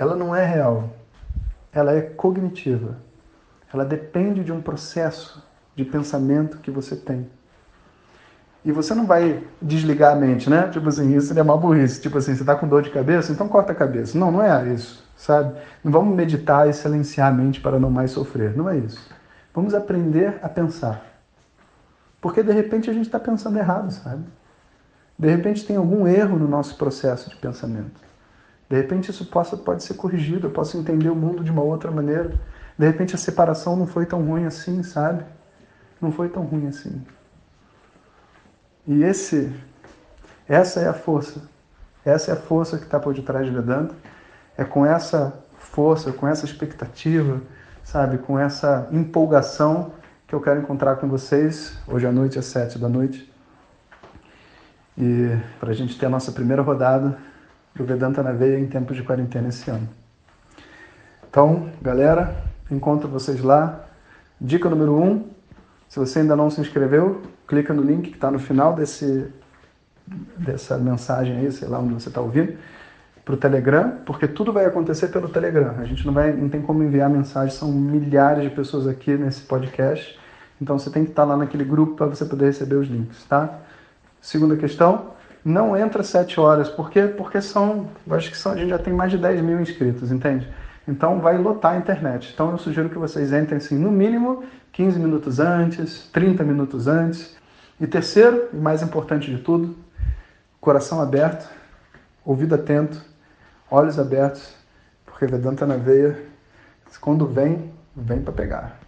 Ela 0.00 0.16
não 0.16 0.34
é 0.34 0.46
real, 0.46 0.88
ela 1.70 1.92
é 1.92 2.00
cognitiva. 2.00 2.96
Ela 3.70 3.84
depende 3.84 4.42
de 4.42 4.50
um 4.50 4.62
processo 4.62 5.46
de 5.76 5.84
pensamento 5.84 6.56
que 6.56 6.70
você 6.70 6.96
tem. 6.96 7.30
E 8.64 8.72
você 8.72 8.94
não 8.94 9.04
vai 9.04 9.44
desligar 9.60 10.12
a 10.12 10.16
mente, 10.16 10.48
né? 10.48 10.68
Tipo 10.68 10.88
assim, 10.88 11.14
isso 11.14 11.26
seria 11.26 11.42
uma 11.42 11.54
burrice. 11.54 12.00
Tipo 12.00 12.16
assim, 12.16 12.34
você 12.34 12.42
está 12.42 12.56
com 12.56 12.66
dor 12.66 12.80
de 12.80 12.88
cabeça, 12.88 13.30
então 13.30 13.46
corta 13.46 13.72
a 13.72 13.74
cabeça. 13.74 14.18
Não, 14.18 14.32
não 14.32 14.42
é 14.42 14.72
isso, 14.72 15.06
sabe? 15.14 15.54
Não 15.84 15.92
vamos 15.92 16.16
meditar 16.16 16.66
e 16.66 16.72
silenciar 16.72 17.28
a 17.28 17.34
mente 17.34 17.60
para 17.60 17.78
não 17.78 17.90
mais 17.90 18.12
sofrer. 18.12 18.56
Não 18.56 18.70
é 18.70 18.78
isso. 18.78 19.06
Vamos 19.52 19.74
aprender 19.74 20.38
a 20.42 20.48
pensar. 20.48 21.04
Porque 22.22 22.42
de 22.42 22.52
repente 22.52 22.88
a 22.88 22.94
gente 22.94 23.04
está 23.04 23.20
pensando 23.20 23.58
errado, 23.58 23.90
sabe? 23.90 24.24
De 25.18 25.28
repente 25.28 25.66
tem 25.66 25.76
algum 25.76 26.06
erro 26.06 26.38
no 26.38 26.48
nosso 26.48 26.78
processo 26.78 27.28
de 27.28 27.36
pensamento. 27.36 28.09
De 28.70 28.76
repente 28.76 29.10
isso 29.10 29.26
possa, 29.26 29.56
pode 29.56 29.82
ser 29.82 29.94
corrigido, 29.94 30.46
eu 30.46 30.50
posso 30.52 30.78
entender 30.78 31.10
o 31.10 31.16
mundo 31.16 31.42
de 31.42 31.50
uma 31.50 31.60
outra 31.60 31.90
maneira. 31.90 32.30
De 32.78 32.86
repente 32.86 33.16
a 33.16 33.18
separação 33.18 33.74
não 33.74 33.84
foi 33.84 34.06
tão 34.06 34.24
ruim 34.24 34.44
assim, 34.44 34.84
sabe? 34.84 35.24
Não 36.00 36.12
foi 36.12 36.28
tão 36.28 36.44
ruim 36.44 36.68
assim. 36.68 37.04
E 38.86 39.02
esse, 39.02 39.52
essa 40.48 40.78
é 40.78 40.86
a 40.86 40.94
força. 40.94 41.42
Essa 42.04 42.30
é 42.30 42.34
a 42.34 42.36
força 42.36 42.78
que 42.78 42.84
está 42.84 43.00
por 43.00 43.12
detrás 43.12 43.44
de 43.44 43.52
Vedanta. 43.52 43.92
É 44.56 44.64
com 44.64 44.86
essa 44.86 45.34
força, 45.58 46.12
com 46.12 46.28
essa 46.28 46.44
expectativa, 46.44 47.42
sabe, 47.82 48.18
com 48.18 48.38
essa 48.38 48.88
empolgação 48.92 49.92
que 50.28 50.34
eu 50.34 50.40
quero 50.40 50.60
encontrar 50.60 50.94
com 50.96 51.08
vocês 51.08 51.76
hoje 51.88 52.06
à 52.06 52.12
noite 52.12 52.38
às 52.38 52.44
sete 52.44 52.78
da 52.78 52.88
noite 52.88 53.28
e 54.96 55.36
para 55.58 55.70
a 55.70 55.74
gente 55.74 55.98
ter 55.98 56.06
a 56.06 56.08
nossa 56.08 56.30
primeira 56.30 56.62
rodada 56.62 57.18
do 57.74 57.84
Vedanta 57.84 58.22
na 58.22 58.32
Veia 58.32 58.58
em 58.58 58.66
tempos 58.66 58.96
de 58.96 59.02
quarentena 59.02 59.48
esse 59.48 59.70
ano. 59.70 59.88
Então, 61.28 61.70
galera, 61.80 62.50
Encontro 62.70 63.08
vocês 63.08 63.40
lá. 63.40 63.84
Dica 64.40 64.70
número 64.70 64.94
1. 64.94 65.02
Um, 65.02 65.24
se 65.88 65.98
você 65.98 66.20
ainda 66.20 66.36
não 66.36 66.48
se 66.48 66.60
inscreveu, 66.60 67.20
clica 67.48 67.74
no 67.74 67.82
link 67.82 68.10
que 68.10 68.14
está 68.14 68.30
no 68.30 68.38
final 68.38 68.74
desse, 68.74 69.26
dessa 70.36 70.78
mensagem 70.78 71.36
aí, 71.36 71.50
sei 71.50 71.66
lá 71.66 71.80
onde 71.80 71.94
você 71.94 72.08
está 72.08 72.20
ouvindo, 72.20 72.56
para 73.24 73.34
o 73.34 73.36
Telegram, 73.36 73.98
porque 74.06 74.28
tudo 74.28 74.52
vai 74.52 74.66
acontecer 74.66 75.08
pelo 75.08 75.28
Telegram. 75.28 75.74
A 75.80 75.84
gente 75.84 76.06
não, 76.06 76.12
vai, 76.12 76.32
não 76.32 76.48
tem 76.48 76.62
como 76.62 76.84
enviar 76.84 77.10
mensagem, 77.10 77.52
são 77.52 77.72
milhares 77.72 78.44
de 78.44 78.50
pessoas 78.50 78.86
aqui 78.86 79.14
nesse 79.14 79.40
podcast. 79.42 80.16
Então 80.62 80.78
você 80.78 80.90
tem 80.90 81.04
que 81.04 81.10
estar 81.10 81.22
tá 81.22 81.28
lá 81.28 81.36
naquele 81.36 81.64
grupo 81.64 81.96
para 81.96 82.06
você 82.06 82.24
poder 82.24 82.46
receber 82.46 82.76
os 82.76 82.86
links, 82.86 83.24
tá? 83.24 83.58
Segunda 84.20 84.56
questão, 84.56 85.10
não 85.44 85.76
entra 85.76 86.02
sete 86.02 86.38
horas. 86.38 86.68
Por 86.68 86.90
quê? 86.90 87.02
Porque 87.02 87.40
são, 87.40 87.88
acho 88.10 88.30
que 88.30 88.36
são, 88.36 88.52
a 88.52 88.56
gente 88.56 88.70
já 88.70 88.78
tem 88.78 88.92
mais 88.92 89.10
de 89.10 89.18
10 89.18 89.40
mil 89.42 89.60
inscritos, 89.60 90.12
entende? 90.12 90.48
Então 90.86 91.20
vai 91.20 91.38
lotar 91.38 91.72
a 91.72 91.76
internet. 91.76 92.30
Então 92.32 92.50
eu 92.50 92.58
sugiro 92.58 92.88
que 92.88 92.98
vocês 92.98 93.32
entrem 93.32 93.58
assim, 93.58 93.78
no 93.78 93.90
mínimo 93.90 94.44
15 94.72 94.98
minutos 94.98 95.40
antes, 95.40 96.08
30 96.12 96.44
minutos 96.44 96.86
antes. 96.86 97.36
E 97.80 97.86
terceiro, 97.86 98.48
e 98.52 98.56
mais 98.56 98.82
importante 98.82 99.30
de 99.30 99.42
tudo, 99.42 99.76
coração 100.60 101.00
aberto, 101.00 101.48
ouvido 102.24 102.54
atento, 102.54 103.00
olhos 103.70 103.98
abertos, 103.98 104.54
porque 105.06 105.26
Vedanta 105.26 105.66
na 105.66 105.76
veia, 105.76 106.18
quando 107.00 107.26
vem, 107.26 107.72
vem 107.96 108.20
para 108.20 108.32
pegar. 108.32 108.80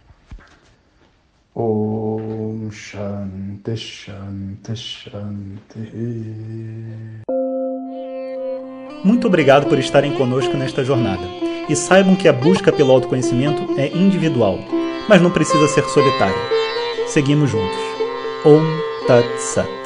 Shanti 2.71 3.75
Shanti 3.75 4.75
Shanti. 4.75 5.91
Muito 9.03 9.27
obrigado 9.27 9.67
por 9.67 9.77
estarem 9.77 10.13
conosco 10.13 10.55
nesta 10.55 10.83
jornada. 10.83 11.23
E 11.67 11.75
saibam 11.75 12.15
que 12.15 12.27
a 12.27 12.33
busca 12.33 12.71
pelo 12.71 12.91
autoconhecimento 12.91 13.79
é 13.79 13.87
individual, 13.87 14.59
mas 15.07 15.21
não 15.21 15.31
precisa 15.31 15.67
ser 15.67 15.83
solitária. 15.85 16.35
Seguimos 17.07 17.49
juntos. 17.49 17.77
Om 18.45 18.63
Tat 19.07 19.25
Sat. 19.37 19.82